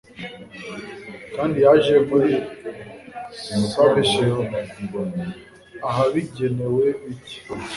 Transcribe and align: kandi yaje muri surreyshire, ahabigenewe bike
kandi 1.35 1.57
yaje 1.65 1.95
muri 2.09 2.31
surreyshire, 3.71 4.43
ahabigenewe 5.89 6.85
bike 7.03 7.39